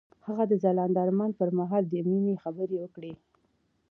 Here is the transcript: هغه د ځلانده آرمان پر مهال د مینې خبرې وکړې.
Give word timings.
هغه 0.27 0.43
د 0.47 0.53
ځلانده 0.63 0.99
آرمان 1.05 1.31
پر 1.39 1.49
مهال 1.59 1.83
د 1.87 1.93
مینې 2.09 2.35
خبرې 2.43 2.75
وکړې. 2.79 3.13